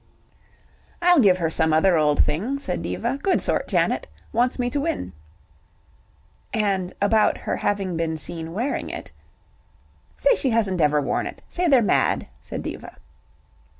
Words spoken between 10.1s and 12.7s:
"Say she hasn't ever worn it. Say they're mad," said